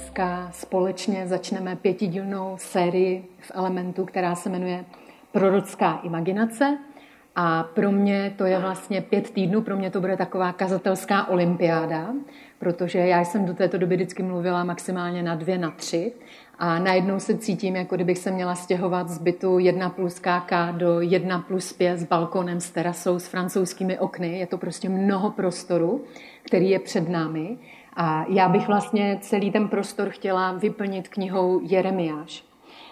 [0.00, 4.84] Dneska společně začneme pětidílnou sérii v Elementu, která se jmenuje
[5.32, 6.78] Prorocká imaginace.
[7.36, 12.12] A pro mě to je vlastně pět týdnů, pro mě to bude taková kazatelská olympiáda,
[12.58, 16.12] protože já jsem do této doby vždycky mluvila maximálně na dvě, na tři.
[16.58, 21.00] A najednou se cítím, jako kdybych se měla stěhovat z bytu 1 plus KK do
[21.00, 24.38] 1 plus 5 s balkonem, s terasou, s francouzskými okny.
[24.38, 26.04] Je to prostě mnoho prostoru,
[26.42, 27.58] který je před námi.
[27.94, 32.44] A já bych vlastně celý ten prostor chtěla vyplnit knihou Jeremiáš.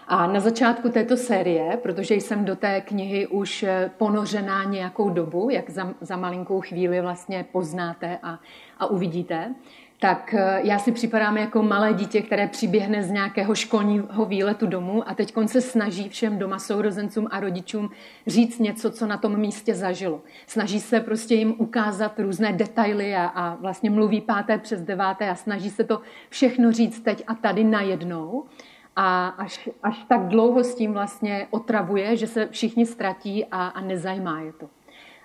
[0.08, 3.64] A na začátku této série, protože jsem do té knihy už
[3.96, 8.38] ponořená nějakou dobu, jak za, za malinkou chvíli vlastně poznáte a,
[8.78, 9.54] a uvidíte,
[10.00, 15.08] tak eh, já si připadám jako malé dítě, které přiběhne z nějakého školního výletu domů
[15.08, 17.90] a teď se snaží všem doma sourozencům a rodičům
[18.26, 20.20] říct něco, co na tom místě zažilo.
[20.46, 25.34] Snaží se prostě jim ukázat různé detaily a, a vlastně mluví páté přes deváté a
[25.34, 28.44] snaží se to všechno říct teď a tady najednou.
[28.96, 33.80] A až, až tak dlouho s tím vlastně otravuje, že se všichni ztratí a, a
[33.80, 34.68] nezajímá je to.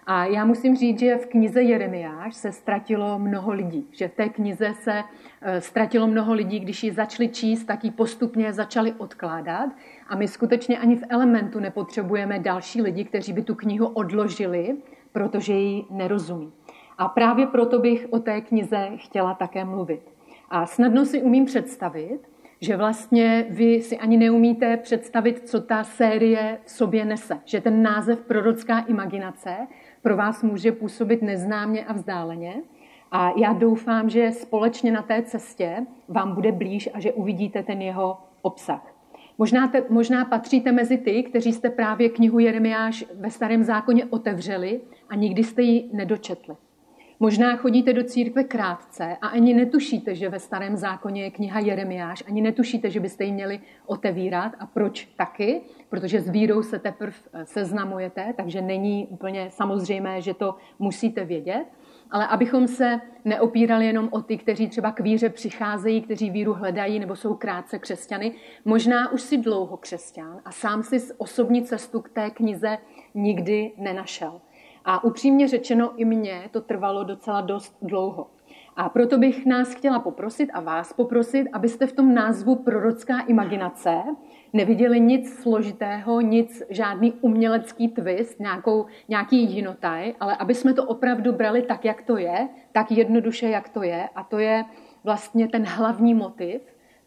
[0.06, 3.88] A já musím říct, že v knize Jeremiáš se ztratilo mnoho lidí.
[3.92, 5.04] Že v té knize se
[5.42, 9.70] eh, ztratilo mnoho lidí, když ji začali číst, tak ji postupně začali odkládat.
[10.08, 14.78] A my skutečně ani v elementu nepotřebujeme další lidi, kteří by tu knihu odložili,
[15.12, 16.52] protože ji nerozumí.
[16.98, 20.02] A právě proto bych o té knize chtěla také mluvit.
[20.50, 22.20] A snadno si umím představit,
[22.64, 27.40] že vlastně vy si ani neumíte představit, co ta série v sobě nese.
[27.46, 29.58] Že ten název prorocká imaginace
[30.02, 32.54] pro vás může působit neznámě a vzdáleně.
[33.12, 37.82] A já doufám, že společně na té cestě vám bude blíž a že uvidíte ten
[37.82, 38.96] jeho obsah.
[39.38, 44.82] Možná, te, možná patříte mezi ty, kteří jste právě knihu Jeremiáš ve starém zákoně otevřeli
[45.10, 46.56] a nikdy jste ji nedočetli.
[47.24, 52.24] Možná chodíte do církve krátce a ani netušíte, že ve starém zákoně je kniha Jeremiáš,
[52.28, 57.14] ani netušíte, že byste ji měli otevírat a proč taky, protože s vírou se teprve
[57.34, 61.66] eh, seznamujete, takže není úplně samozřejmé, že to musíte vědět.
[62.12, 67.00] Ale abychom se neopírali jenom o ty, kteří třeba k víře přicházejí, kteří víru hledají
[67.00, 68.32] nebo jsou krátce křesťany,
[68.66, 72.78] možná už si dlouho křesťan a sám si osobní cestu k té knize
[73.14, 74.42] nikdy nenašel.
[74.86, 78.28] A upřímně řečeno, i mně to trvalo docela dost dlouho.
[78.76, 84.04] A proto bych nás chtěla poprosit a vás poprosit, abyste v tom názvu prorocká imaginace
[84.54, 91.34] neviděli nic složitého, nic, žádný umělecký twist, nějakou, nějaký jinotaj, ale aby jsme to opravdu
[91.34, 94.10] brali tak, jak to je, tak jednoduše, jak to je.
[94.16, 94.66] A to je
[95.04, 96.62] vlastně ten hlavní motiv,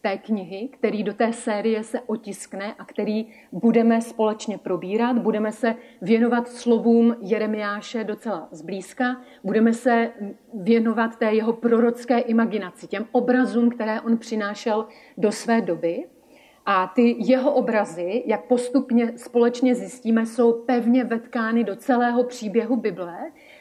[0.06, 5.18] té knihy, který do té série se otiskne a který budeme společně probírat.
[5.18, 9.20] Budeme se věnovat slovům Jeremiáše docela zblízka.
[9.44, 10.10] Budeme se
[10.54, 14.86] věnovat té jeho prorocké imaginaci, těm obrazům, které on přinášel
[15.18, 16.04] do své doby.
[16.66, 23.18] A ty jeho obrazy, jak postupně společně zjistíme, jsou pevně vetkány do celého příběhu Bible,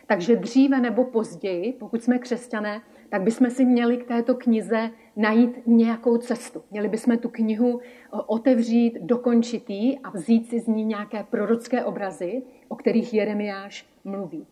[0.07, 5.59] takže dříve nebo později, pokud jsme křesťané, tak bychom si měli k této knize najít
[5.65, 6.61] nějakou cestu.
[6.71, 11.83] Měli bychom tu knihu eh, otevřít, dokončit ji a vzít si z ní nějaké prorocké
[11.83, 14.47] obrazy, o kterých Jeremiáš mluví.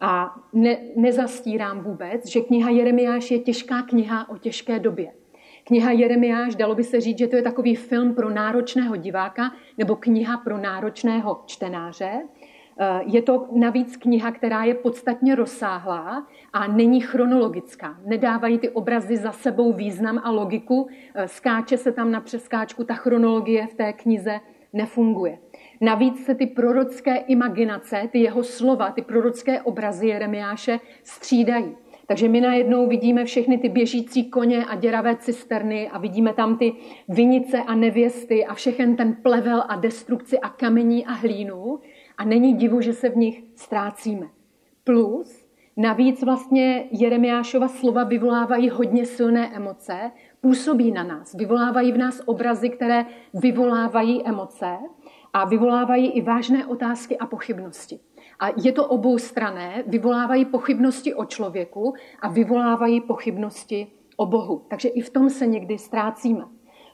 [0.00, 5.12] A ne, nezastírám vůbec, že kniha Jeremiáš je těžká kniha o těžké době.
[5.64, 9.96] Kniha Jeremiáš, dalo by se říct, že to je takový film pro náročného diváka nebo
[9.96, 12.22] kniha pro náročného čtenáře.
[12.78, 17.98] Eh, je to navíc kniha, která je podstatně rozsáhlá a není chronologická.
[18.04, 22.94] Nedávají ty obrazy za sebou význam a logiku, eh, skáče se tam na přeskáčku, ta
[22.94, 24.40] chronologie v té knize
[24.72, 25.38] nefunguje.
[25.80, 31.76] Navíc se ty prorocké imaginace, ty jeho slova, ty prorocké obrazy Jeremiáše střídají.
[32.06, 36.72] Takže my najednou vidíme všechny ty běžící koně a děravé cisterny a vidíme tam ty
[37.08, 41.78] vinice a nevěsty a všechen ten plevel a destrukci a kamení a hlínu
[42.18, 44.26] a není divu, že se v nich ztrácíme.
[44.84, 45.46] Plus,
[45.76, 50.10] navíc vlastně Jeremiášova slova vyvolávají hodně silné emoce,
[50.40, 54.76] působí na nás, vyvolávají v nás obrazy, které vyvolávají emoce
[55.32, 58.00] a vyvolávají i vážné otázky a pochybnosti.
[58.40, 63.86] A je to obou strané, vyvolávají pochybnosti o člověku a vyvolávají pochybnosti
[64.16, 64.62] o Bohu.
[64.68, 66.44] Takže i v tom se někdy ztrácíme.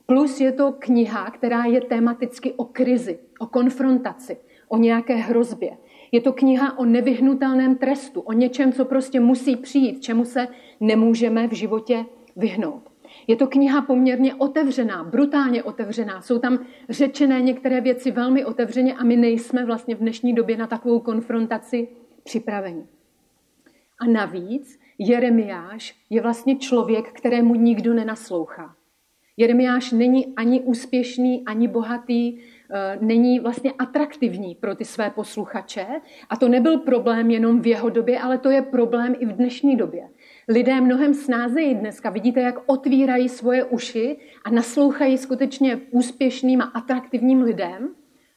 [0.07, 4.37] Plus je to kniha, která je tematicky o krizi, o konfrontaci,
[4.73, 5.77] o nějaké hrozbě.
[6.13, 10.49] Je to kniha o nevyhnutelném trestu, o něčem, co prostě musí přijít, čemu se
[10.81, 12.05] nemůžeme v životě
[12.37, 12.83] vyhnout.
[13.27, 16.23] Je to kniha poměrně otevřená, brutálně otevřená.
[16.23, 16.59] Jsou tam
[16.89, 21.89] řečené některé věci velmi otevřeně a my nejsme vlastně v dnešní době na takovou konfrontaci
[22.25, 22.87] připraveni.
[24.01, 28.75] A navíc Jeremiáš je vlastně člověk, kterému nikdo nenaslouchá.
[29.37, 32.39] Jeremiáš není ani úspěšný, ani bohatý,
[33.01, 35.87] není vlastně atraktivní pro ty své posluchače.
[36.31, 39.77] A to nebyl problém jenom v jeho době, ale to je problém i v dnešní
[39.77, 40.09] době.
[40.49, 42.11] Lidé mnohem snázejí dneska.
[42.11, 47.89] Vidíte, jak otvírají svoje uši a naslouchají skutečně úspěšným a atraktivním lidem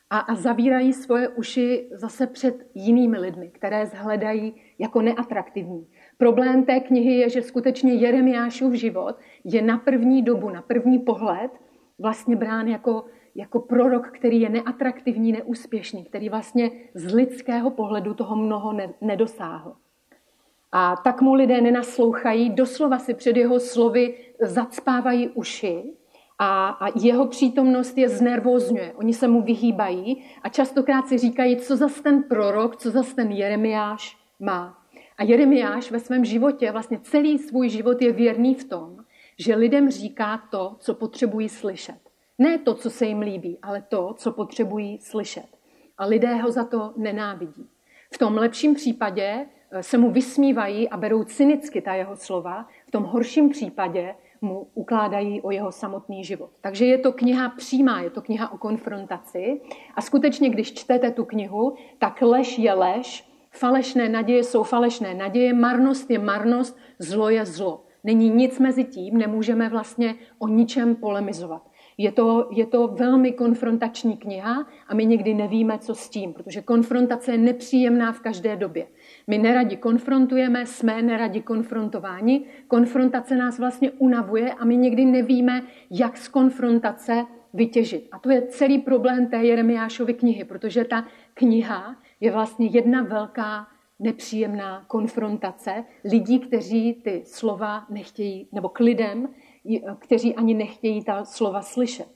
[0.09, 5.87] a, a zavírají svoje uši zase před jinými lidmi, které zhledají jako neatraktivní.
[6.17, 11.51] Problém té knihy je, že skutečně Jeremiášův život je na první dobu, na první pohled
[11.99, 13.05] vlastně brán jako,
[13.35, 19.75] jako prorok, který je neatraktivní, neúspěšný, který vlastně z lidského pohledu toho mnoho ne, nedosáhl.
[20.71, 25.83] A tak mu lidé nenaslouchají, doslova si před jeho slovy zacpávají uši
[26.39, 28.93] a, a jeho přítomnost je znervozňuje.
[28.95, 33.31] Oni se mu vyhýbají a častokrát si říkají, co za ten prorok, co za ten
[33.31, 34.77] Jeremiáš má.
[35.17, 38.97] A Jeremiáš ve svém životě, vlastně celý svůj život je věrný v tom,
[39.37, 42.04] že lidem říká to, co potřebují slyšet.
[42.37, 45.47] Ne to, co se jim líbí, ale to, co potřebují slyšet.
[45.97, 47.69] A lidé ho za to nenávidí.
[48.13, 52.91] V tom lepším případě eh, se mu vysmívají a berou cynicky ta jeho slova, v
[52.91, 56.49] tom horším případě mu ukládají o jeho samotný život.
[56.61, 59.61] Takže je to kniha přímá, je to kniha o konfrontaci.
[59.95, 65.53] A skutečně, když čtete tu knihu, tak lež je lež, falešné naděje jsou falešné naděje,
[65.53, 67.85] marnost je marnost, zlo je zlo.
[68.03, 71.61] Není nic mezi tím, nemůžeme vlastně o ničem polemizovat.
[71.97, 76.61] Je to, je to velmi konfrontační kniha a my někdy nevíme, co s tím, protože
[76.61, 78.87] konfrontace je nepříjemná v každé době.
[79.27, 82.45] My neradi konfrontujeme, jsme neradi konfrontováni.
[82.67, 88.07] Konfrontace nás vlastně unavuje a my někdy nevíme, jak z konfrontace vytěžit.
[88.11, 93.67] A to je celý problém té Jeremiášovy knihy, protože ta kniha je vlastně jedna velká
[93.99, 99.27] nepříjemná konfrontace lidí, kteří ty slova nechtějí, nebo k lidem,
[99.99, 102.15] kteří ani nechtějí ta slova slyšet.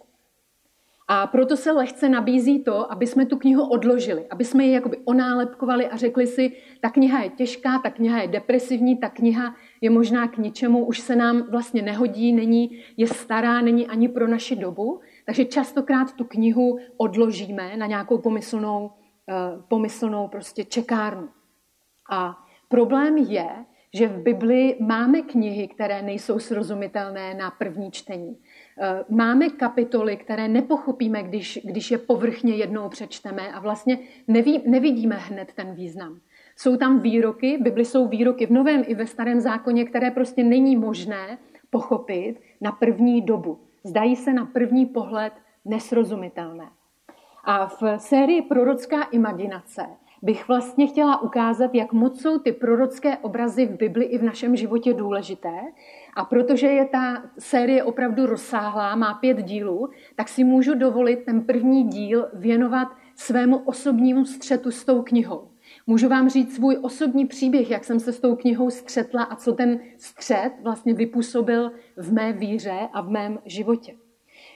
[1.11, 4.97] A proto se lehce nabízí to, aby jsme tu knihu odložili, aby jsme ji jakoby
[5.05, 6.51] onálepkovali a řekli si,
[6.81, 10.99] ta kniha je těžká, ta kniha je depresivní, ta kniha je možná k ničemu, už
[10.99, 14.99] se nám vlastně nehodí, není, je stará, není ani pro naši dobu.
[15.25, 18.91] Takže častokrát tu knihu odložíme na nějakou pomyslnou,
[19.29, 19.33] eh,
[19.67, 21.29] pomyslnou prostě čekárnu.
[22.11, 22.37] A
[22.67, 23.49] problém je,
[23.93, 28.37] že v Bibli máme knihy, které nejsou srozumitelné na první čtení.
[28.81, 35.17] Eh, máme kapitoly, které nepochopíme, když, když je povrchně jednou přečteme a vlastně neví, nevidíme
[35.17, 36.19] hned ten význam.
[36.55, 40.75] Jsou tam výroky, Bibli jsou výroky v Novém i ve Starém zákoně, které prostě není
[40.75, 41.37] možné
[41.69, 43.59] pochopit na první dobu.
[43.83, 45.33] Zdají se na první pohled
[45.65, 46.69] nesrozumitelné.
[47.43, 49.85] A v sérii Prorocká imaginace
[50.21, 54.55] bych vlastně chtěla ukázat, jak moc jsou ty prorocké obrazy v Bibli i v našem
[54.55, 55.59] životě důležité.
[56.15, 61.43] A protože je ta série opravdu rozsáhlá, má pět dílů, tak si můžu dovolit ten
[61.43, 65.49] první díl věnovat svému osobnímu střetu s tou knihou.
[65.87, 69.53] Můžu vám říct svůj osobní příběh, jak jsem se s tou knihou střetla a co
[69.53, 73.95] ten střet vlastně vypůsobil v mé víře a v mém životě.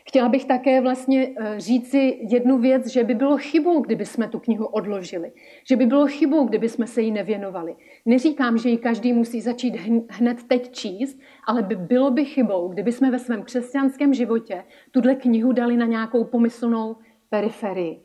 [0.07, 4.39] Chtěla bych také vlastně eh, říci jednu věc, že by bylo chybou, kdyby jsme tu
[4.39, 5.31] knihu odložili.
[5.67, 7.75] Že by bylo chybou, kdyby jsme se jí nevěnovali.
[8.05, 9.75] Neříkám, že ji každý musí začít
[10.10, 15.15] hned teď číst, ale by bylo by chybou, kdyby jsme ve svém křesťanském životě tuhle
[15.15, 16.95] knihu dali na nějakou pomyslnou
[17.29, 18.00] periferii.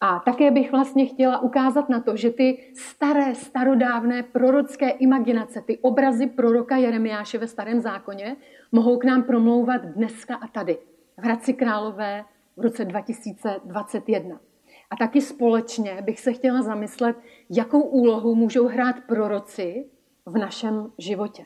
[0.00, 5.78] A také bych vlastně chtěla ukázat na to, že ty staré, starodávné prorocké imaginace, ty
[5.78, 8.36] obrazy proroka Jeremiáše ve starém zákoně,
[8.72, 10.78] mohou k nám promlouvat dneska a tady
[11.18, 12.24] v Hradci Králové
[12.56, 14.40] v roce 2021.
[14.90, 17.16] A taky společně bych se chtěla zamyslet,
[17.50, 19.86] jakou úlohu můžou hrát proroci
[20.26, 21.44] v našem životě.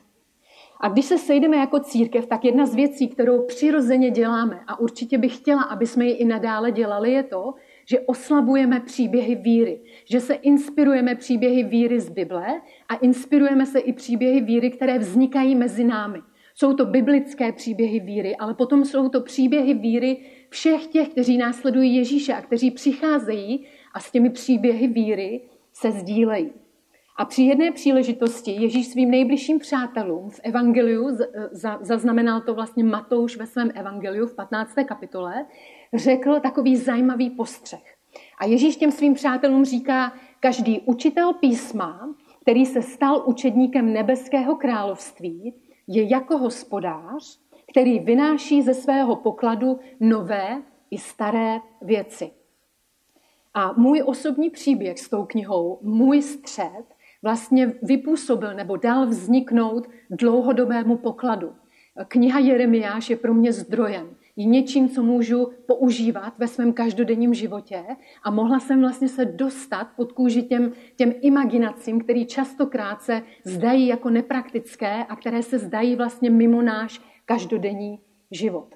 [0.80, 5.18] A když se sejdeme jako církev, tak jedna z věcí, kterou přirozeně děláme, a určitě
[5.18, 10.20] bych chtěla, aby jsme ji i nadále dělali, je to, že oslabujeme příběhy víry, že
[10.20, 15.84] se inspirujeme příběhy víry z Bible a inspirujeme se i příběhy víry, které vznikají mezi
[15.84, 16.22] námi.
[16.54, 21.96] Jsou to biblické příběhy víry, ale potom jsou to příběhy víry všech těch, kteří následují
[21.96, 25.40] Ježíše a kteří přicházejí a s těmi příběhy víry
[25.72, 26.50] se sdílejí.
[27.16, 31.18] A při jedné příležitosti Ježíš svým nejbližším přátelům v Evangeliu,
[31.80, 34.74] zaznamenal to vlastně Matouš ve svém Evangeliu v 15.
[34.86, 35.46] kapitole,
[35.94, 37.94] řekl takový zajímavý postřeh.
[38.38, 45.54] A Ježíš těm svým přátelům říká, každý učitel písma, který se stal učedníkem nebeského království,
[45.92, 47.38] je jako hospodář,
[47.70, 52.30] který vynáší ze svého pokladu nové i staré věci.
[53.54, 56.84] A můj osobní příběh s tou knihou, můj střed,
[57.22, 61.52] vlastně vypůsobil nebo dal vzniknout dlouhodobému pokladu.
[62.08, 67.84] Kniha Jeremiáš je pro mě zdrojem, je něčím, co můžu používat ve svém každodenním životě
[68.22, 73.86] a mohla jsem vlastně se dostat pod kůži těm, těm imaginacím, které častokrát se zdají
[73.86, 78.74] jako nepraktické a které se zdají vlastně mimo náš každodenní život.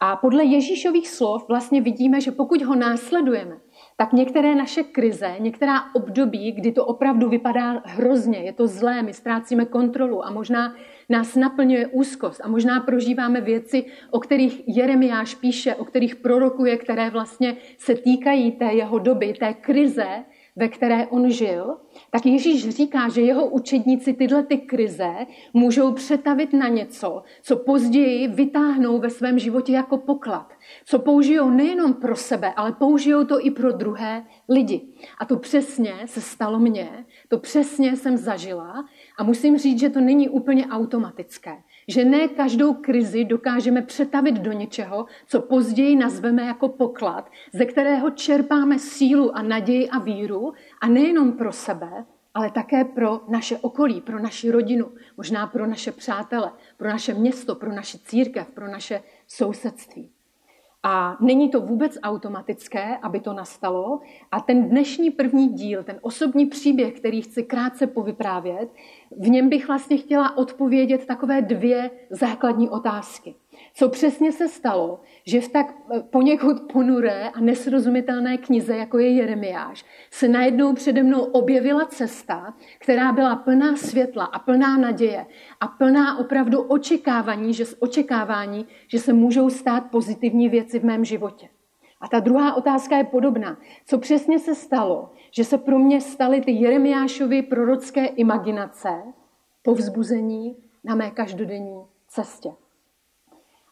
[0.00, 3.56] A podle Ježíšových slov vlastně vidíme, že pokud ho následujeme,
[3.96, 9.14] tak některé naše krize, některá období, kdy to opravdu vypadá hrozně, je to zlé, my
[9.14, 10.74] ztrácíme kontrolu a možná
[11.08, 17.10] nás naplňuje úzkost a možná prožíváme věci, o kterých Jeremiáš píše, o kterých prorokuje, které
[17.10, 20.24] vlastně se týkají té jeho doby, té krize,
[20.56, 21.76] ve které on žil,
[22.10, 25.14] tak Ježíš říká, že jeho učedníci tyhle ty krize
[25.52, 30.52] můžou přetavit na něco, co později vytáhnou ve svém životě jako poklad.
[30.84, 34.82] Co použijou nejenom pro sebe, ale použijou to i pro druhé lidi.
[35.18, 38.84] A to přesně se stalo mně, to přesně jsem zažila
[39.16, 41.56] a musím říct, že to není úplně automatické.
[41.88, 48.10] Že ne každou krizi dokážeme přetavit do něčeho, co později nazveme jako poklad, ze kterého
[48.10, 52.04] čerpáme sílu a naději a víru a nejenom pro sebe,
[52.34, 57.54] ale také pro naše okolí, pro naši rodinu, možná pro naše přátele, pro naše město,
[57.54, 60.13] pro naši církev, pro naše sousedství.
[60.86, 64.00] A není to vůbec automatické, aby to nastalo.
[64.32, 68.72] A ten dnešní první díl, ten osobní příběh, který chci krátce povyprávět,
[69.18, 73.34] v něm bych vlastně chtěla odpovědět takové dvě základní otázky.
[73.76, 79.08] Co přesně se stalo, že v tak eh, poněkud ponuré a nesrozumitelné knize, jako je
[79.08, 85.26] Jeremiáš, se najednou přede mnou objevila cesta, která byla plná světla a plná naděje
[85.60, 91.48] a plná opravdu očekávání, že, očekávání, že se můžou stát pozitivní věci v mém životě.
[92.00, 93.58] A ta druhá otázka je podobná.
[93.86, 98.88] Co přesně se stalo, že se pro mě staly ty Jeremiášovy prorocké imaginace
[99.62, 102.63] povzbuzení na mé každodenní cestě?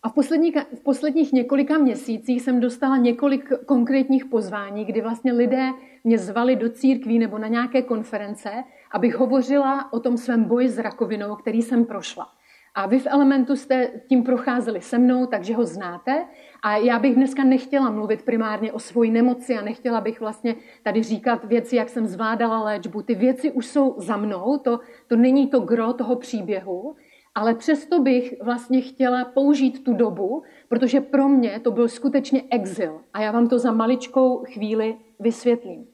[0.02, 5.70] A v, posledních, v posledních několika měsících jsem dostala několik konkrétních pozvání, kdy vlastně lidé
[6.04, 8.50] mě zvali do církví nebo na nějaké konference,
[8.90, 12.28] abych hovořila o tom svém boji s rakovinou, který jsem prošla.
[12.74, 16.24] A vy v Elementu jste tím procházeli se mnou, takže ho znáte.
[16.62, 21.02] A já bych dneska nechtěla mluvit primárně o svoji nemoci a nechtěla bych vlastně tady
[21.02, 23.02] říkat věci, jak jsem zvládala léčbu.
[23.02, 26.96] Ty věci už jsou za mnou, to, to není to gro toho příběhu.
[27.34, 33.00] Ale přesto bych vlastně chtěla použít tu dobu, protože pro mě to byl skutečně exil.
[33.14, 35.86] A já vám to za maličkou chvíli vysvětlím.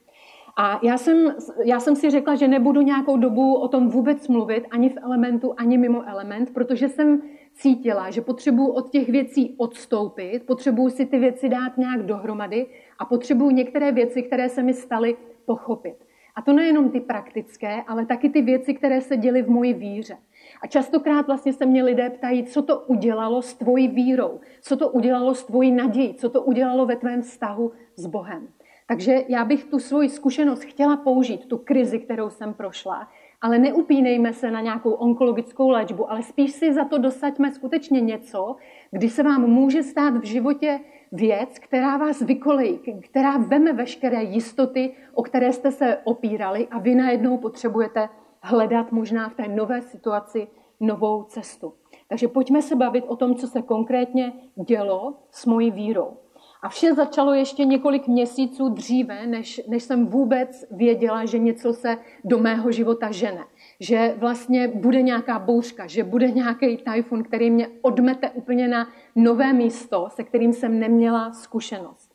[0.61, 4.65] A já jsem, já jsem si řekla, že nebudu nějakou dobu o tom vůbec mluvit,
[4.71, 7.23] ani v elementu, ani mimo element, protože jsem
[7.55, 12.67] cítila, že potřebuji od těch věcí odstoupit, potřebuji si ty věci dát nějak dohromady
[12.99, 15.17] a potřebuji některé věci, které se mi staly,
[15.47, 15.97] pochopit.
[16.35, 20.17] A to nejenom ty praktické, ale taky ty věci, které se děly v mojí víře.
[20.63, 24.89] A častokrát vlastně se mě lidé ptají, co to udělalo s tvojí vírou, co to
[24.89, 28.49] udělalo s tvojí nadějí, co to udělalo ve tvém vztahu s Bohem.
[28.87, 33.09] Takže já bych tu svoji zkušenost chtěla použít, tu krizi, kterou jsem prošla,
[33.41, 38.57] ale neupínejme se na nějakou onkologickou léčbu, ale spíš si za to dosaďme skutečně něco,
[38.91, 40.81] kdy se vám může stát v životě
[41.13, 46.95] věc, která vás vykolejí, která veme veškeré jistoty, o které jste se opírali a vy
[46.95, 48.09] najednou potřebujete
[48.43, 50.49] hledat možná v té nové situaci
[50.81, 51.73] novou cestu.
[52.09, 54.33] Takže pojďme se bavit o tom, co se konkrétně
[54.67, 56.17] dělo s mojí vírou.
[56.63, 61.99] A vše začalo ještě několik měsíců dříve, než, než jsem vůbec věděla, že něco se
[62.25, 63.45] do mého života žene.
[63.81, 69.53] Že vlastně bude nějaká bouřka, že bude nějaký tajfun, který mě odmete úplně na nové
[69.53, 72.08] místo, se kterým jsem neměla zkušenost.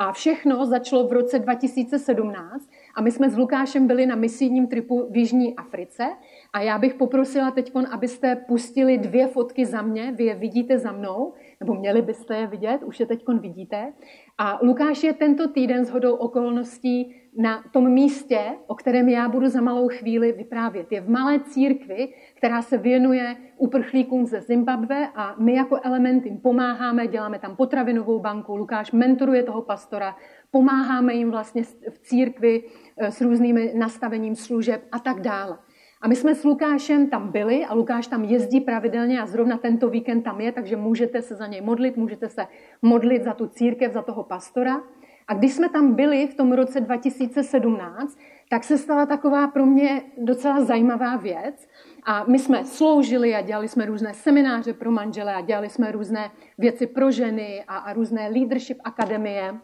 [0.00, 5.08] A všechno začalo v roce 2017 a my jsme s Lukášem byli na misijním tripu
[5.10, 6.04] v Jižní Africe.
[6.52, 10.92] A já bych poprosila teď, abyste pustili dvě fotky za mě, vy je vidíte za
[10.92, 13.92] mnou, nebo měli byste je vidět, už je teď vidíte.
[14.38, 19.48] A Lukáš je tento týden s hodou okolností na tom místě, o kterém já budu
[19.48, 20.92] za malou chvíli vyprávět.
[20.92, 26.38] Je v malé církvi, která se věnuje uprchlíkům ze Zimbabve a my jako element jim
[26.38, 30.16] pomáháme, děláme tam potravinovou banku, Lukáš mentoruje toho pastora,
[30.50, 32.64] Pomáháme jim vlastně v církvi
[32.96, 35.58] eh, s různými nastavením služeb a tak dále.
[36.00, 39.88] A my jsme s Lukášem tam byli a Lukáš tam jezdí pravidelně a zrovna tento
[39.88, 42.46] víkend tam je, takže můžete se za něj modlit, můžete se
[42.82, 44.80] modlit za tu církev, za toho pastora.
[45.28, 48.18] A když jsme tam byli v tom roce 2017,
[48.50, 51.68] tak se stala taková pro mě docela zajímavá věc.
[52.04, 56.30] A my jsme sloužili a dělali jsme různé semináře pro manžele a dělali jsme různé
[56.58, 59.54] věci pro ženy a, a různé leadership akademie,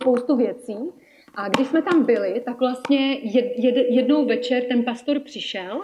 [0.00, 0.76] spoustu věcí.
[1.36, 5.80] A když jsme tam byli, tak vlastně jed, jed, jednou večer ten pastor přišel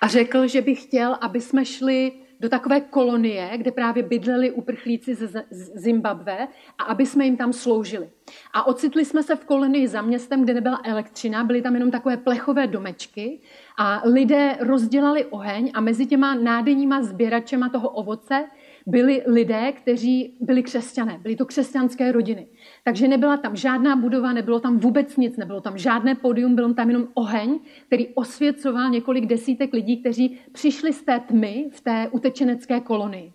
[0.00, 5.14] a řekl, že by chtěl, aby jsme šli do takové kolonie, kde právě bydleli uprchlíci
[5.14, 8.10] ze Zimbabve a aby jsme jim tam sloužili.
[8.52, 12.16] A ocitli jsme se v kolonii za městem, kde nebyla elektřina, byly tam jenom takové
[12.16, 13.40] plechové domečky
[13.78, 18.44] a lidé rozdělali oheň a mezi těma nádeníma sběračema toho ovoce
[18.90, 22.46] byli lidé, kteří byli křesťané, byly to křesťanské rodiny.
[22.84, 26.88] Takže nebyla tam žádná budova, nebylo tam vůbec nic, nebylo tam žádné pódium, byl tam
[26.88, 32.80] jenom oheň, který osvěcoval několik desítek lidí, kteří přišli z té tmy v té utečenecké
[32.80, 33.32] kolonii.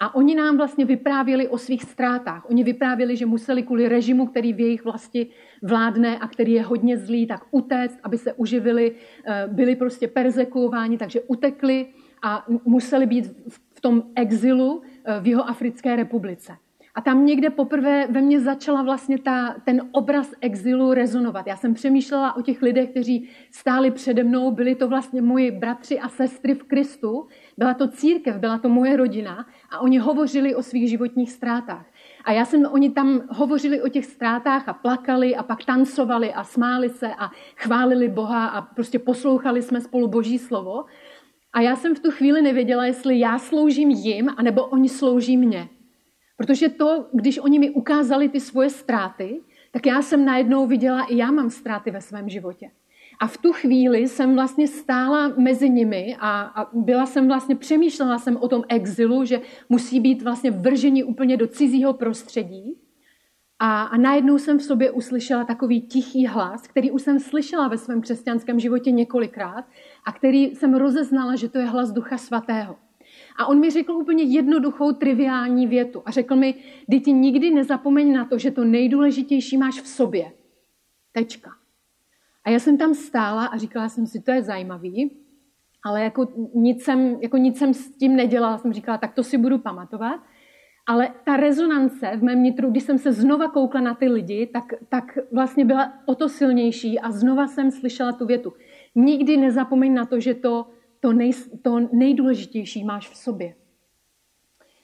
[0.00, 2.50] A oni nám vlastně vyprávěli o svých ztrátách.
[2.50, 5.26] Oni vyprávěli, že museli kvůli režimu, který v jejich vlasti
[5.62, 8.94] vládne a který je hodně zlý, tak utéct, aby se uživili,
[9.26, 11.86] eh, byli prostě persekuováni, takže utekli
[12.22, 16.56] a museli být v tom exilu eh, v jeho Africké republice.
[16.94, 21.46] A tam někde poprvé ve mně začala vlastně ta, ten obraz exilu rezonovat.
[21.46, 26.00] Já jsem přemýšlela o těch lidech, kteří stáli přede mnou, byli to vlastně moji bratři
[26.00, 27.26] a sestry v Kristu,
[27.58, 31.86] byla to církev, byla to moje rodina a oni hovořili o svých životních ztrátách.
[32.24, 36.44] A já jsem, oni tam hovořili o těch ztrátách a plakali a pak tancovali a
[36.44, 40.84] smáli se a chválili Boha a prostě poslouchali jsme spolu Boží slovo.
[41.52, 45.68] A já jsem v tu chvíli nevěděla, jestli já sloužím jim, anebo oni slouží mě.
[46.36, 49.40] Protože to, když oni mi ukázali ty svoje ztráty,
[49.70, 52.70] tak já jsem najednou viděla, i já mám ztráty ve svém životě.
[53.20, 58.18] A v tu chvíli jsem vlastně stála mezi nimi a, a byla jsem vlastně, přemýšlela
[58.18, 62.76] jsem o tom exilu, že musí být vlastně vrženi úplně do cizího prostředí.
[63.58, 67.78] A, a najednou jsem v sobě uslyšela takový tichý hlas, který už jsem slyšela ve
[67.78, 69.64] svém křesťanském životě několikrát
[70.04, 72.76] a který jsem rozeznala, že to je hlas Ducha Svatého.
[73.36, 76.02] A on mi řekl úplně jednoduchou, triviální větu.
[76.04, 76.54] A řekl mi,
[76.86, 80.32] kdy ti nikdy nezapomeň na to, že to nejdůležitější máš v sobě.
[81.12, 81.50] Tečka.
[82.44, 85.16] A já jsem tam stála a říkala jsem si, to je zajímavý,
[85.84, 88.58] ale jako nic jsem, jako nic jsem s tím nedělala.
[88.58, 90.20] Jsem říkala, tak to si budu pamatovat.
[90.86, 94.64] Ale ta rezonance v mém nitru, když jsem se znova koukla na ty lidi, tak,
[94.88, 98.52] tak vlastně byla o to silnější a znova jsem slyšela tu větu.
[98.94, 100.66] Nikdy nezapomeň na to, že to
[101.02, 103.54] to, nej, to nejdůležitější máš v sobě.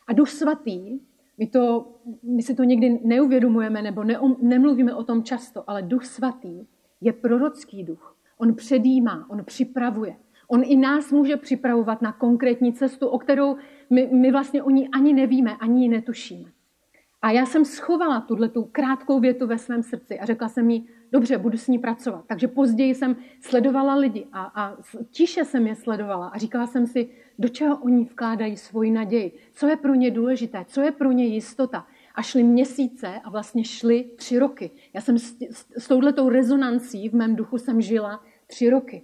[0.07, 1.01] A Duch Svatý,
[1.39, 6.05] my, to, my si to někdy neuvědomujeme nebo ne, nemluvíme o tom často, ale Duch
[6.05, 6.67] Svatý
[7.01, 8.17] je prorocký duch.
[8.39, 10.17] On předjímá, on připravuje.
[10.49, 13.57] On i nás může připravovat na konkrétní cestu, o kterou
[13.91, 16.51] my, my vlastně o ní ani nevíme, ani ji netušíme.
[17.23, 20.87] A já jsem schovala tuhle tu krátkou větu ve svém srdci a řekla jsem jí,
[21.13, 22.25] dobře, budu s ní pracovat.
[22.27, 24.77] Takže později jsem sledovala lidi a, a
[25.11, 29.67] tiše jsem je sledovala a říkala jsem si, do čeho oni vkládají svoji naději, co
[29.67, 31.87] je pro ně důležité, co je pro ně jistota.
[32.15, 34.71] A šly měsíce a vlastně šly tři roky.
[34.95, 39.03] Já jsem s, s, s touhletou rezonancí v mém duchu jsem žila tři roky.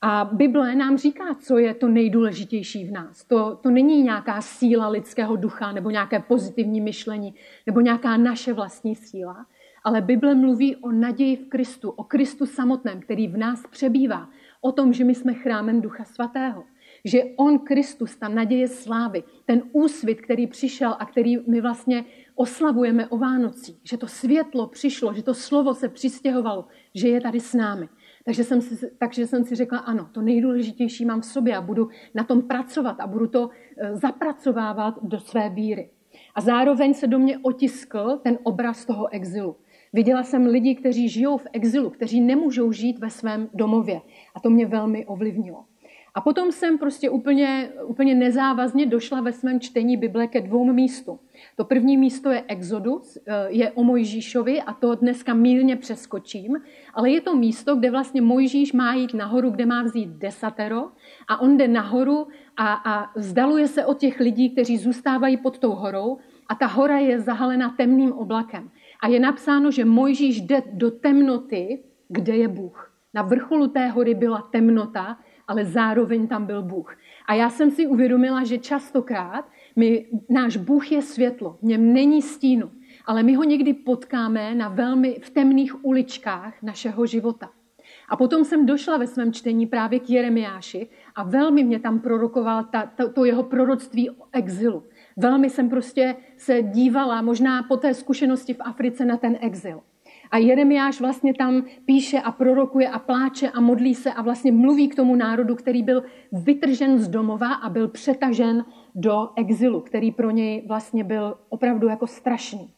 [0.00, 3.24] A Bible nám říká, co je to nejdůležitější v nás.
[3.24, 7.34] To, to není nějaká síla lidského ducha nebo nějaké pozitivní myšlení
[7.66, 9.46] nebo nějaká naše vlastní síla,
[9.88, 14.28] ale Bible mluví o naději v Kristu, o Kristu samotném, který v nás přebývá,
[14.60, 16.64] o tom, že my jsme chrámem Ducha Svatého.
[17.04, 23.08] Že On, Kristus, ta naděje slávy, ten úsvit, který přišel a který my vlastně oslavujeme
[23.08, 27.54] o Vánocích, že to světlo přišlo, že to slovo se přistěhovalo, že je tady s
[27.54, 27.88] námi.
[28.24, 31.88] Takže jsem, si, takže jsem si řekla, ano, to nejdůležitější mám v sobě a budu
[32.14, 35.90] na tom pracovat a budu to eh, zapracovávat do své víry.
[36.34, 39.56] A zároveň se do mě otiskl ten obraz toho exilu.
[39.92, 44.00] Viděla jsem lidi, kteří žijou v exilu, kteří nemůžou žít ve svém domově.
[44.34, 45.64] A to mě velmi ovlivnilo.
[46.14, 51.18] A potom jsem prostě úplně, úplně nezávazně došla ve svém čtení Bible ke dvou místům.
[51.56, 56.56] To první místo je Exodus, eh, je o Mojžíšovi a to dneska mírně přeskočím,
[56.94, 60.90] ale je to místo, kde vlastně Mojžíš má jít nahoru, kde má vzít desatero
[61.28, 65.70] a on jde nahoru a, a vzdaluje se od těch lidí, kteří zůstávají pod tou
[65.70, 68.70] horou a ta hora je zahalena temným oblakem.
[69.02, 72.92] A je napsáno, že Mojžíš jde do temnoty, kde je Bůh.
[73.14, 76.96] Na vrcholu té hory byla temnota, ale zároveň tam byl Bůh.
[77.26, 82.22] A já jsem si uvědomila, že častokrát my, náš Bůh je světlo, v něm není
[82.22, 82.70] stínu.
[83.06, 87.50] ale my ho někdy potkáme na velmi v temných uličkách našeho života.
[88.08, 92.64] A potom jsem došla ve svém čtení právě k Jeremiáši a velmi mě tam prorokoval
[92.64, 94.82] ta, to, to jeho proroctví o exilu.
[95.18, 99.80] Velmi jsem prostě se dívala možná po té zkušenosti v Africe na ten exil.
[100.30, 104.88] A Jeremiáš vlastně tam píše a prorokuje a pláče a modlí se a vlastně mluví
[104.88, 106.02] k tomu národu, který byl
[106.32, 112.06] vytržen z domova a byl přetažen do exilu, který pro něj vlastně byl opravdu jako
[112.06, 112.72] strašný.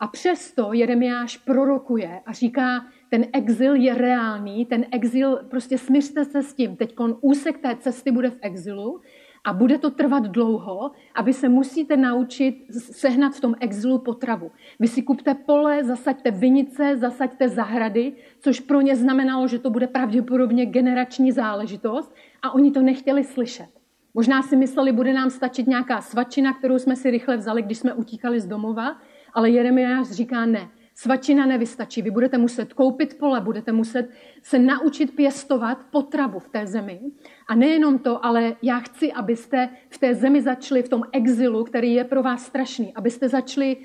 [0.00, 6.42] A přesto Jeremiáš prorokuje a říká, ten exil je reálný, ten exil, prostě smířte se
[6.42, 6.76] s tím.
[6.76, 9.00] Teď úsek té cesty bude v exilu
[9.46, 14.50] a bude to trvat dlouho, aby se musíte naučit sehnat v tom exilu potravu.
[14.80, 19.86] Vy si kupte pole, zasaďte vinice, zasaďte zahrady, což pro ně znamenalo, že to bude
[19.86, 23.68] pravděpodobně generační záležitost a oni to nechtěli slyšet.
[24.14, 27.92] Možná si mysleli, bude nám stačit nějaká svačina, kterou jsme si rychle vzali, když jsme
[27.92, 28.96] utíkali z domova,
[29.34, 30.68] ale Jeremiáš říká ne.
[30.98, 32.02] Svačina nevystačí.
[32.02, 34.10] Vy budete muset koupit pole, budete muset
[34.42, 37.00] se naučit pěstovat potravu v té zemi.
[37.48, 41.94] A nejenom to, ale já chci, abyste v té zemi začali v tom exilu, který
[41.94, 43.76] je pro vás strašný, abyste začali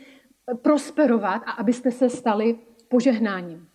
[0.62, 3.68] prosperovat a abyste se stali požehnáním.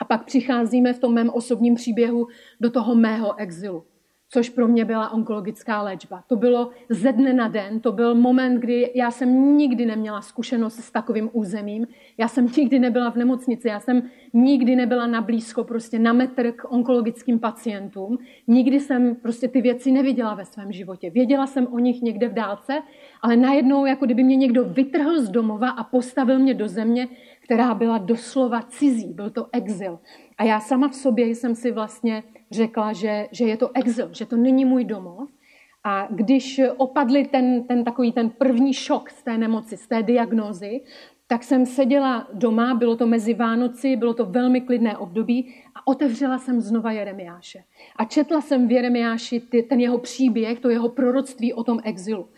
[0.00, 2.26] A pak přicházíme v tom mém osobním příběhu
[2.60, 3.84] do toho mého exilu
[4.28, 6.24] což pro mě byla onkologická léčba.
[6.26, 10.74] To bylo ze dne na den, to byl moment, kdy já jsem nikdy neměla zkušenost
[10.74, 11.86] s takovým územím,
[12.18, 16.52] já jsem nikdy nebyla v nemocnici, já jsem nikdy nebyla na blízko, prostě na metr
[16.52, 21.10] k onkologickým pacientům, nikdy jsem prostě ty věci neviděla ve svém životě.
[21.10, 22.82] Věděla jsem o nich někde v dálce,
[23.22, 27.08] ale najednou, jako kdyby mě někdo vytrhl z domova a postavil mě do země,
[27.40, 29.98] která byla doslova cizí, byl to exil.
[30.38, 34.26] A já sama v sobě jsem si vlastně řekla, že, že je to exil, že
[34.26, 35.28] to není můj domov.
[35.84, 40.80] A když opadli ten, ten takový ten první šok z té nemoci, z té diagnózy,
[41.26, 46.38] tak jsem seděla doma, bylo to mezi Vánoci, bylo to velmi klidné období a otevřela
[46.38, 47.64] jsem znova Jeremiáše.
[47.96, 52.28] A četla jsem v Jeremiáši ty, ten jeho příběh, to jeho proroctví o tom exilu.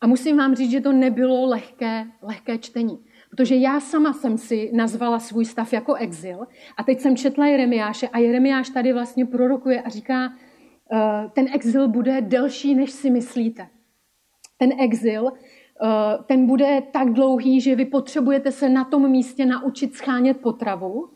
[0.00, 2.98] A musím vám říct, že to nebylo lehké, lehké čtení.
[3.30, 8.08] Protože já sama jsem si nazvala svůj stav jako exil a teď jsem četla Jeremiáše
[8.08, 10.32] a Jeremiáš tady vlastně prorokuje a říká,
[10.92, 13.68] eh, ten exil bude delší, než si myslíte.
[14.58, 19.94] Ten exil, eh, ten bude tak dlouhý, že vy potřebujete se na tom místě naučit
[19.94, 21.10] schánět potravu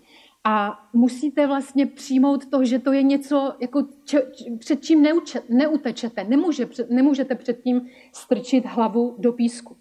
[0.45, 4.23] a musíte vlastně přijmout to, že to je něco, jako če,
[4.59, 6.25] před čím neuče, neutečete.
[6.25, 9.77] Nemůže, nemůžete před tím strčit hlavu do písku.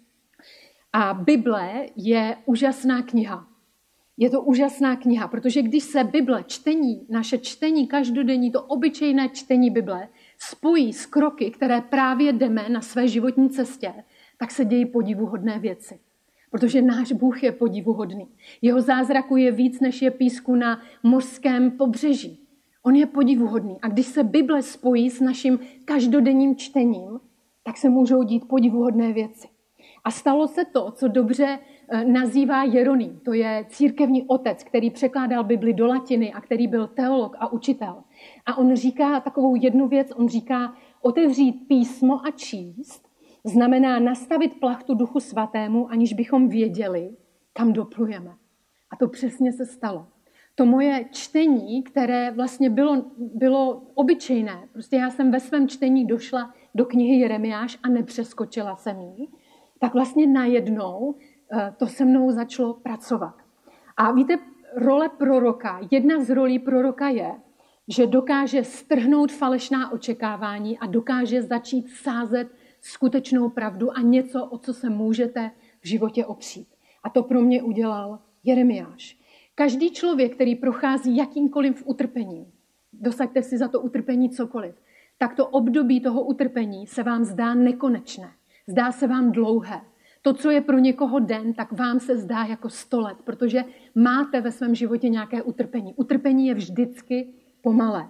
[0.92, 3.46] A Bible je úžasná kniha.
[4.16, 9.70] Je to úžasná kniha, protože když se Bible, čtení, naše čtení každodenní, to obyčejné čtení
[9.70, 13.94] Bible, spojí s kroky, které právě jdeme na své životní cestě,
[14.38, 15.98] tak se dějí podivuhodné věci.
[16.50, 18.28] Protože náš Bůh je podivuhodný.
[18.62, 22.40] Jeho zázraku je víc, než je písku na mořském pobřeží.
[22.82, 23.78] On je podivuhodný.
[23.82, 27.20] A když se Bible spojí s naším každodenním čtením,
[27.64, 29.51] tak se můžou dít podivuhodné věci.
[30.04, 33.20] A stalo se to, co dobře eh, nazývá Jeroným.
[33.24, 38.02] To je církevní otec, který překládal Bibli do latiny a který byl teolog a učitel.
[38.46, 43.08] A on říká takovou jednu věc, on říká, otevřít písmo a číst
[43.44, 47.16] znamená nastavit plachtu duchu svatému, aniž bychom věděli,
[47.52, 48.34] kam doplujeme.
[48.90, 50.06] A to přesně se stalo.
[50.54, 56.54] To moje čtení, které vlastně bylo, bylo obyčejné, prostě já jsem ve svém čtení došla
[56.74, 59.28] do knihy Jeremiáš a nepřeskočila jsem ji,
[59.82, 61.14] tak vlastně najednou
[61.52, 63.34] eh, to se mnou začalo pracovat.
[63.96, 64.38] A víte,
[64.76, 67.32] role proroka, jedna z rolí proroka je,
[67.88, 72.48] že dokáže strhnout falešná očekávání a dokáže začít sázet
[72.80, 76.68] skutečnou pravdu a něco, o co se můžete v životě opřít.
[77.02, 79.18] A to pro mě udělal Jeremiáš.
[79.54, 82.52] Každý člověk, který prochází jakýmkoliv utrpením,
[82.92, 84.74] dosaďte si za to utrpení cokoliv,
[85.18, 88.32] tak to období toho utrpení se vám zdá nekonečné.
[88.66, 89.80] Zdá se vám dlouhé.
[90.22, 94.40] To, co je pro někoho den, tak vám se zdá jako sto let, protože máte
[94.40, 95.94] ve svém životě nějaké utrpení.
[95.94, 98.08] Utrpení je vždycky pomalé.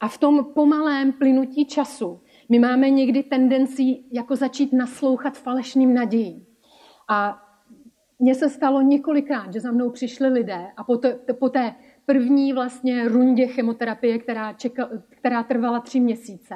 [0.00, 6.46] A v tom pomalém plynutí času my máme někdy tendenci jako začít naslouchat falešným nadějím.
[7.08, 7.42] A
[8.18, 11.74] mně se stalo několikrát, že za mnou přišli lidé a po, té, po té
[12.06, 16.54] první vlastně rundě chemoterapie, která, čekal, která trvala tři měsíce,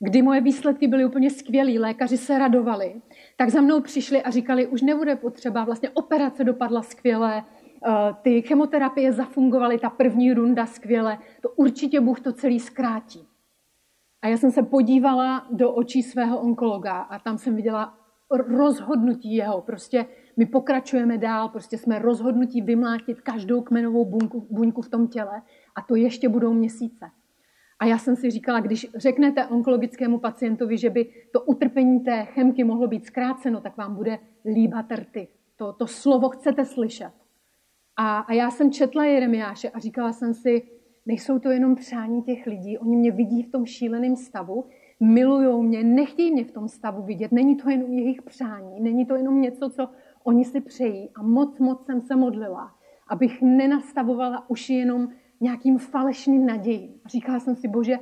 [0.00, 2.94] kdy moje výsledky byly úplně skvělé, lékaři se radovali,
[3.36, 8.42] tak za mnou přišli a říkali, už nebude potřeba, vlastně operace dopadla skvěle, eh, ty
[8.42, 13.26] chemoterapie zafungovaly, ta první runda skvěle, to určitě Bůh to celý zkrátí.
[14.22, 17.94] A já jsem se podívala do očí svého onkologa a tam jsem viděla
[18.30, 20.06] rozhodnutí jeho, prostě
[20.36, 25.42] my pokračujeme dál, prostě jsme rozhodnutí vymlátit každou kmenovou buňku, buňku v tom těle
[25.76, 27.06] a to ještě budou měsíce.
[27.78, 32.64] A já jsem si říkala, když řeknete onkologickému pacientovi, že by to utrpení té chemky
[32.64, 35.28] mohlo být zkráceno, tak vám bude líbat rty.
[35.56, 37.12] To, to slovo chcete slyšet.
[37.96, 40.62] A, a já jsem četla Jeremiáše a říkala jsem si,
[41.06, 44.64] nejsou to jenom přání těch lidí, oni mě vidí v tom šíleném stavu,
[45.00, 49.14] milují mě, nechtějí mě v tom stavu vidět, není to jenom jejich přání, není to
[49.14, 49.88] jenom něco, co
[50.24, 51.10] oni si přejí.
[51.14, 52.74] A moc, moc jsem se modlila,
[53.08, 55.08] abych nenastavovala už jenom
[55.40, 57.00] nějakým falešným nadějím.
[57.06, 57.98] Říkala jsem si, bože,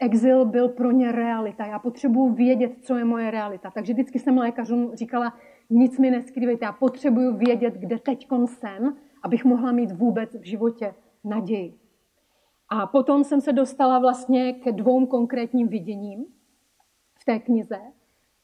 [0.00, 1.66] exil byl pro ně realita.
[1.66, 3.70] Já potřebuji vědět, co je moje realita.
[3.70, 5.34] Takže vždycky jsem lékařům říkala,
[5.70, 10.94] nic mi neskrývejte, já potřebuji vědět, kde teď jsem, abych mohla mít vůbec v životě
[11.24, 11.74] naději.
[12.68, 16.24] A potom jsem se dostala vlastně ke dvou konkrétním viděním
[17.14, 17.78] v té knize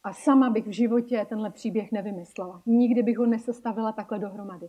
[0.04, 2.62] a sama bych v životě tenhle příběh nevymyslela.
[2.66, 4.68] Nikdy bych ho nesestavila takhle dohromady.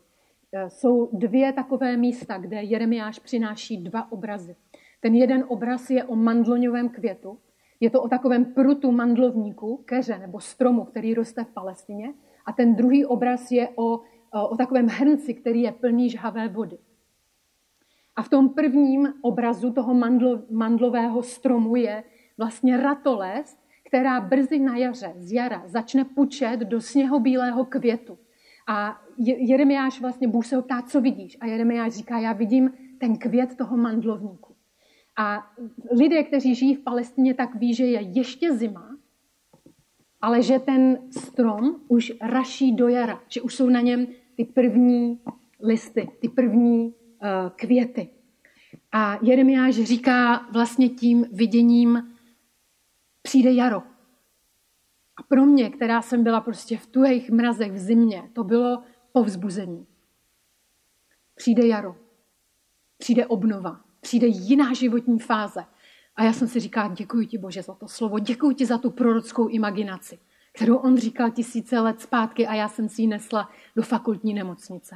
[0.55, 4.55] E, jsou dvě takové místa, kde Jeremiáš přináší dva obrazy.
[5.01, 7.37] Ten jeden obraz je o mandloňovém květu.
[7.79, 12.13] Je to o takovém prutu mandlovníku, keře nebo stromu, který roste v Palestině.
[12.45, 13.99] A ten druhý obraz je o,
[14.49, 16.77] o takovém hrnci, který je plný žhavé vody.
[18.15, 22.03] A v tom prvním obrazu toho mandlo, mandlového stromu je
[22.37, 28.17] vlastně ratolest, která brzy na jaře, z jara, začne pučet do sněhobílého květu.
[28.67, 31.37] A Jeremiáš vlastně, Bůh se ho ptá, co vidíš?
[31.41, 34.55] A Jeremiáš říká, já vidím ten květ toho mandlovníku.
[35.17, 35.51] A
[35.91, 38.97] lidé, kteří žijí v Palestině, tak ví, že je ještě zima,
[40.21, 45.19] ale že ten strom už raší do jara, že už jsou na něm ty první
[45.59, 46.93] listy, ty první uh,
[47.55, 48.09] květy.
[48.91, 52.15] A Jeremiáš říká vlastně tím viděním,
[53.21, 53.83] přijde jaro.
[55.17, 59.87] A pro mě, která jsem byla prostě v tuhých mrazech v zimě, to bylo povzbuzení.
[61.35, 61.95] Přijde jaro,
[62.97, 65.65] přijde obnova, přijde jiná životní fáze.
[66.15, 68.91] A já jsem si říkala, děkuji ti Bože za to slovo, děkuji ti za tu
[68.91, 70.19] prorockou imaginaci,
[70.53, 74.95] kterou on říkal tisíce let zpátky a já jsem si ji nesla do fakultní nemocnice.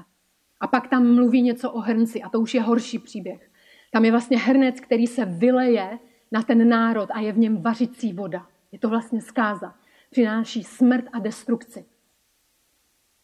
[0.59, 3.51] A pak tam mluví něco o hrnci a to už je horší příběh.
[3.91, 5.99] Tam je vlastně hrnec, který se vyleje
[6.31, 8.47] na ten národ a je v něm vařicí voda.
[8.71, 9.75] Je to vlastně zkáza.
[10.09, 11.85] Přináší smrt a destrukci.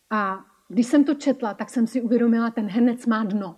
[0.10, 3.58] A když jsem to četla, tak jsem si uvědomila, ten hrnec má dno.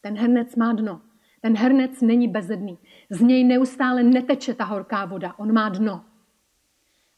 [0.00, 1.00] Ten hrnec má dno.
[1.40, 2.78] Ten hrnec není bezedný.
[3.10, 5.34] Z něj neustále neteče ta horká voda.
[5.38, 6.04] On má dno.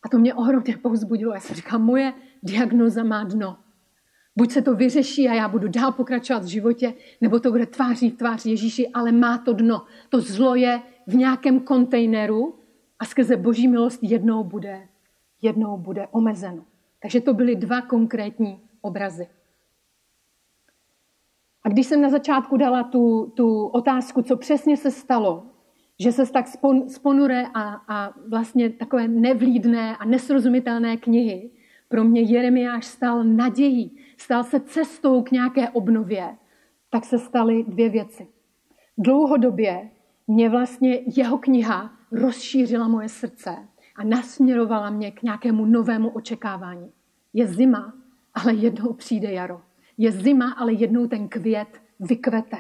[0.02, 1.34] A to mě ohromně povzbudilo.
[1.34, 2.12] Já jsem říkala, moje
[2.42, 3.58] diagnoza má dno.
[4.36, 8.10] Buď se to vyřeší a já budu dál pokračovat v životě, nebo to bude tváří
[8.10, 9.86] v tvář Ježíši, ale má to dno.
[10.08, 12.58] To zlo je v nějakém kontejneru
[12.98, 14.88] a skrze boží milost jednou bude,
[15.42, 16.64] jednou bude omezeno.
[17.02, 19.26] Takže to byly dva konkrétní obrazy.
[21.64, 25.46] A když jsem na začátku dala tu, tu otázku, co přesně se stalo,
[26.00, 31.50] že se tak spon, sponuré a, a vlastně takové nevlídné a nesrozumitelné knihy
[31.88, 36.36] pro mě Jeremiáš stal nadějí, stal se cestou k nějaké obnově,
[36.90, 38.26] tak se staly dvě věci.
[38.98, 39.90] Dlouhodobě
[40.26, 43.56] mě vlastně jeho kniha rozšířila moje srdce
[43.96, 46.90] a nasměrovala mě k nějakému novému očekávání.
[47.32, 47.92] Je zima,
[48.34, 49.60] ale jednou přijde jaro.
[49.98, 52.56] Je zima, ale jednou ten květ vykvete.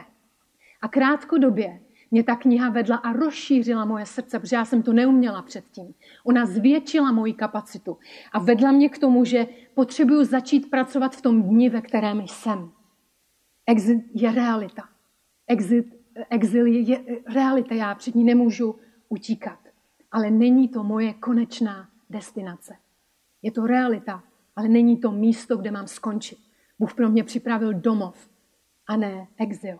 [0.82, 5.42] A krátkodobě mě ta kniha vedla a rozšířila moje srdce, protože já jsem to neuměla
[5.42, 5.94] předtím.
[6.24, 7.98] Ona zvětšila moji kapacitu
[8.32, 12.70] a vedla mě k tomu, že potřebuju začít pracovat v tom dni, ve kterém jsem.
[13.66, 14.88] Exit je realita.
[15.46, 15.86] Exit,
[16.30, 18.76] exil je, je realita, já před ní nemůžu
[19.08, 19.58] utíkat.
[20.12, 22.76] Ale není to moje konečná destinace.
[23.42, 24.22] Je to realita,
[24.56, 26.38] ale není to místo, kde mám skončit.
[26.78, 28.30] Bůh pro mě připravil domov
[28.88, 29.78] a ne exil.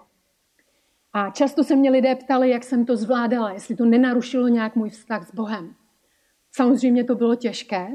[1.12, 4.90] A často se mě lidé ptali, jak jsem to zvládala, jestli to nenarušilo nějak můj
[4.90, 5.75] vztah s Bohem.
[6.53, 7.88] Samozřejmě to bylo těžké,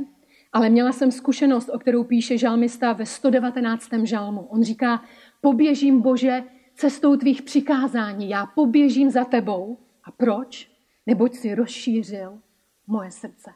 [0.53, 3.89] ale měla jsem zkušenost, o kterou píše žalmista ve 119.
[4.03, 4.41] žalmu.
[4.41, 5.03] On říká,
[5.41, 6.43] poběžím Bože
[6.75, 9.77] cestou tvých přikázání, já poběžím za tebou.
[10.03, 10.76] A proč?
[11.07, 12.39] Neboť si rozšířil
[12.87, 13.51] moje srdce.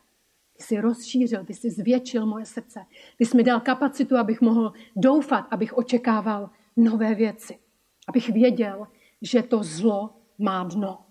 [0.58, 2.86] Ty jsi rozšířil, ty jsi zvětšil moje srdce.
[3.18, 7.60] Ty jsi mi dal kapacitu, abych mohl doufat, abych očekával nové věci.
[8.08, 8.88] Abych věděl,
[9.22, 10.10] že to zlo
[10.40, 11.06] má dno.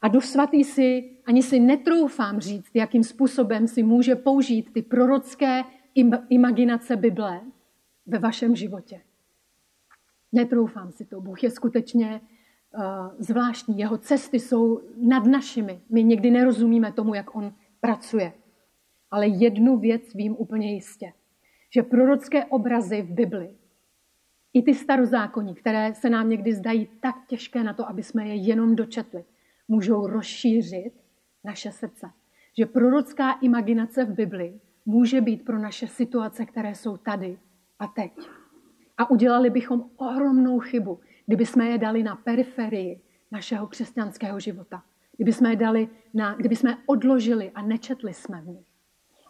[0.00, 5.62] A Duch Svatý si ani si netroufám říct, jakým způsobem si může použít ty prorocké
[6.28, 7.40] imaginace Bible
[8.06, 9.00] ve vašem životě.
[10.32, 11.20] Netroufám si to.
[11.20, 12.20] Bůh je skutečně
[13.18, 13.78] zvláštní.
[13.78, 15.80] Jeho cesty jsou nad našimi.
[15.90, 18.32] My někdy nerozumíme tomu, jak on pracuje.
[19.10, 21.12] Ale jednu věc vím úplně jistě.
[21.74, 23.50] že prorocké obrazy v Bibli,
[24.52, 28.34] i ty starozákonní, které se nám někdy zdají tak těžké na to, aby jsme je
[28.34, 29.24] jenom dočetli,
[29.68, 30.92] můžou rozšířit
[31.44, 32.10] naše srdce.
[32.58, 37.38] Že prorocká imaginace v Bibli může být pro naše situace, které jsou tady
[37.78, 38.12] a teď.
[38.98, 44.82] A udělali bychom ohromnou chybu, kdyby jsme je dali na periferii našeho křesťanského života.
[45.16, 48.66] Kdyby jsme je dali na, kdyby jsme odložili a nečetli jsme v nich.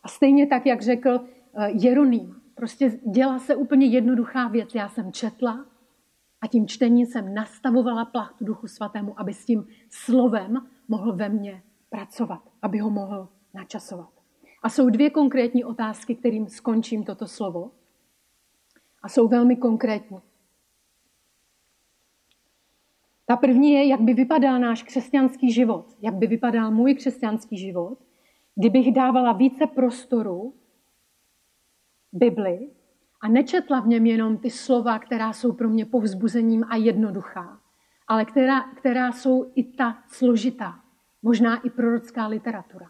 [0.03, 1.21] A stejně tak, jak řekl
[1.55, 4.75] eh, Jeroným, prostě dělá se úplně jednoduchá věc.
[4.75, 5.67] Já jsem četla
[6.41, 11.63] a tím čtením jsem nastavovala plachtu Duchu Svatému, aby s tím slovem mohl ve mně
[11.91, 14.09] pracovat, aby ho mohl načasovat.
[14.63, 17.71] A jsou dvě konkrétní otázky, kterým skončím toto slovo.
[19.03, 20.19] A jsou velmi konkrétní.
[23.27, 27.99] Ta první je, jak by vypadal náš křesťanský život, jak by vypadal můj křesťanský život,
[28.55, 30.55] kdybych dávala více prostoru
[32.13, 32.71] Bibli
[33.21, 37.61] a nečetla v něm jenom ty slova, která jsou pro mě povzbuzením a jednoduchá,
[38.09, 40.81] ale která, která jsou i ta složitá,
[41.23, 42.87] možná i prorocká literatura,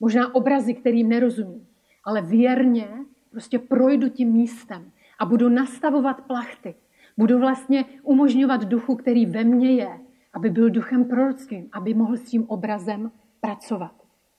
[0.00, 1.66] možná obrazy, kterým nerozumím,
[2.04, 2.88] ale věrně
[3.30, 6.74] prostě projdu tím místem a budu nastavovat plachty,
[7.18, 10.00] Budu vlastně umožňovat duchu, který ve mně je,
[10.32, 13.94] aby byl duchem prorockým, aby mohl s tím obrazem pracovat.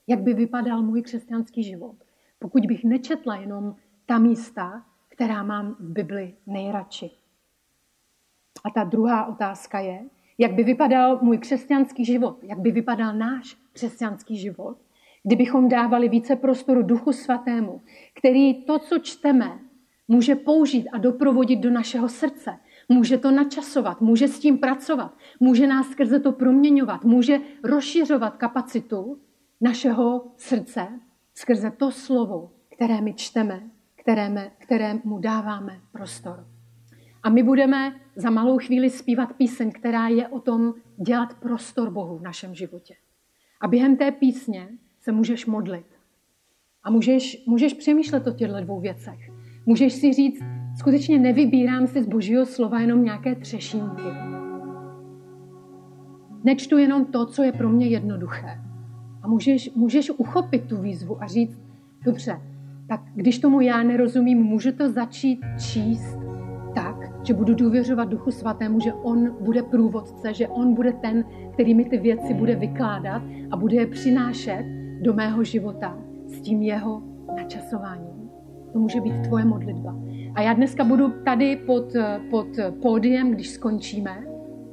[0.07, 1.95] Jak by vypadal můj křesťanský život,
[2.39, 7.11] pokud bych nečetla jenom ta místa, která mám v Bibli nejradši.
[8.63, 10.05] A ta druhá otázka je,
[10.37, 14.77] jak by vypadal můj křesťanský život, jak by vypadal náš křesťanský život,
[15.23, 17.81] kdybychom dávali více prostoru Duchu Svatému,
[18.13, 19.59] který to, co čteme,
[20.07, 22.57] může použít a doprovodit do našeho srdce,
[22.89, 29.19] Může to načasovat, může s tím pracovat, může nás skrze to proměňovat, může rozšiřovat kapacitu
[29.61, 30.87] našeho srdce
[31.33, 33.63] skrze to slovo, které my čteme,
[33.95, 36.47] které, které mu dáváme prostor.
[37.23, 40.73] A my budeme za malou chvíli zpívat píseň, která je o tom
[41.07, 42.95] dělat prostor Bohu v našem životě.
[43.61, 44.69] A během té písně
[45.01, 45.85] se můžeš modlit.
[46.83, 49.19] A můžeš, můžeš přemýšlet o těchto dvou věcech.
[49.65, 50.41] Můžeš si říct,
[50.79, 54.07] skutečně nevybírám si z božího slova jenom nějaké třešínky.
[56.43, 58.61] Nečtu jenom to, co je pro mě jednoduché.
[59.23, 61.61] A můžeš, můžeš uchopit tu výzvu a říct,
[62.05, 62.41] dobře,
[62.87, 66.17] tak když tomu já nerozumím, můžu to začít číst
[66.75, 71.73] tak, že budu důvěřovat Duchu Svatému, že On bude průvodce, že On bude ten, který
[71.73, 74.65] mi ty věci bude vykládat a bude je přinášet
[75.01, 77.01] do mého života s tím jeho
[77.35, 78.29] načasováním.
[78.73, 79.95] To může být tvoje modlitba.
[80.37, 81.93] A já dneska budu tady pod,
[82.29, 82.47] pod
[82.81, 84.23] pódiem, když skončíme.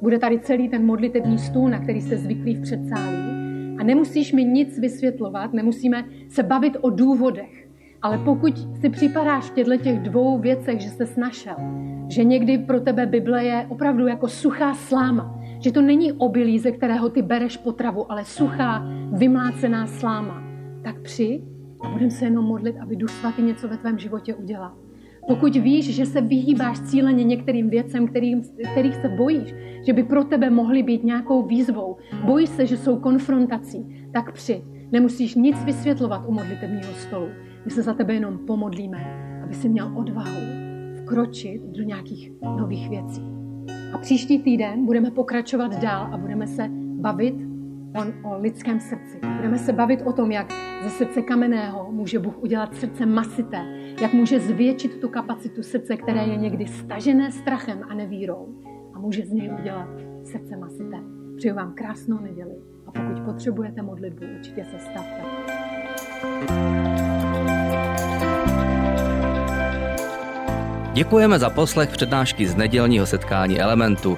[0.01, 3.17] Bude tady celý ten modlitební stůl, na který jste zvyklí v předsálí.
[3.79, 7.67] A nemusíš mi nic vysvětlovat, nemusíme se bavit o důvodech.
[8.01, 11.55] Ale pokud si připadáš v těchto těch dvou věcech, že jsi našel,
[12.09, 16.71] že někdy pro tebe Bible je opravdu jako suchá sláma, že to není obilí, ze
[16.71, 20.43] kterého ty bereš potravu, ale suchá, vymlácená sláma,
[20.83, 21.41] tak při
[21.81, 24.84] a budeme se jenom modlit, aby Duch Svatý něco ve tvém životě udělal.
[25.27, 29.53] Pokud víš, že se vyhýbáš cíleně některým věcem, kterým, kterých se bojíš,
[29.85, 34.63] že by pro tebe mohly být nějakou výzvou, bojíš se, že jsou konfrontací, tak při.
[34.91, 37.27] Nemusíš nic vysvětlovat u modlitebního stolu.
[37.65, 38.97] My se za tebe jenom pomodlíme,
[39.43, 40.41] aby si měl odvahu
[41.01, 43.21] vkročit do nějakých nových věcí.
[43.93, 47.35] A příští týden budeme pokračovat dál a budeme se bavit
[47.95, 49.19] o, o lidském srdci.
[49.35, 50.53] Budeme se bavit o tom, jak
[50.83, 53.65] ze srdce kamenného může Bůh udělat srdce masité,
[54.01, 58.47] jak může zvětšit tu kapacitu srdce, které je někdy stažené strachem a nevírou
[58.93, 59.87] a může z něj udělat
[60.23, 60.97] srdce masité.
[61.37, 62.55] Přeju vám krásnou neděli
[62.87, 65.21] a pokud potřebujete modlitbu, určitě se stavte.
[70.93, 74.17] Děkujeme za poslech přednášky z nedělního setkání Elementu.